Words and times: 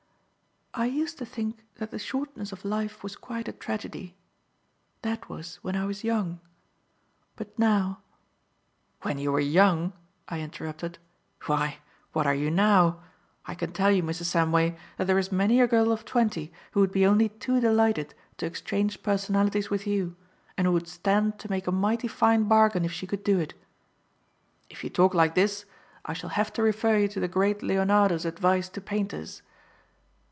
"I 0.73 0.85
used 0.85 1.17
to 1.17 1.25
think 1.25 1.65
that 1.75 1.91
the 1.91 1.99
shortness 1.99 2.53
of 2.53 2.63
life 2.63 3.03
was 3.03 3.17
quite 3.17 3.49
a 3.49 3.51
tragedy. 3.51 4.15
That 5.01 5.27
was 5.27 5.57
when 5.57 5.75
I 5.75 5.83
was 5.83 6.05
young. 6.05 6.39
But 7.35 7.59
now" 7.59 8.03
"When 9.01 9.17
you 9.17 9.33
were 9.33 9.39
young!" 9.41 9.91
I 10.29 10.39
interrupted. 10.39 10.97
"Why, 11.45 11.79
what 12.13 12.25
are 12.25 12.33
you 12.33 12.49
now? 12.49 13.01
I 13.45 13.53
can 13.53 13.73
tell 13.73 13.91
you, 13.91 14.01
Mrs. 14.01 14.31
Samway, 14.33 14.77
that 14.95 15.07
there 15.07 15.17
is 15.19 15.29
many 15.29 15.59
a 15.59 15.67
girl 15.67 15.91
of 15.91 16.05
twenty 16.05 16.53
who 16.71 16.79
would 16.79 16.93
be 16.93 17.05
only 17.05 17.27
too 17.27 17.59
delighted 17.59 18.13
to 18.37 18.45
exchange 18.45 19.03
personalities 19.03 19.69
with 19.69 19.85
you, 19.85 20.15
and 20.57 20.65
who 20.67 20.71
would 20.71 20.87
stand 20.87 21.37
to 21.39 21.49
make 21.51 21.67
a 21.67 21.71
mighty 21.73 22.07
fine 22.07 22.45
bargain 22.45 22.85
if 22.85 22.93
she 22.93 23.05
could 23.05 23.25
do 23.25 23.39
it. 23.39 23.53
If 24.69 24.85
you 24.85 24.89
talk 24.89 25.13
like 25.13 25.35
this, 25.35 25.65
I 26.05 26.13
shall 26.13 26.29
have 26.29 26.53
to 26.53 26.63
refer 26.63 26.97
you 26.97 27.09
to 27.09 27.19
the 27.19 27.27
great 27.27 27.61
Leonardo's 27.61 28.23
advice 28.23 28.69
to 28.69 28.79
painters." 28.79 29.41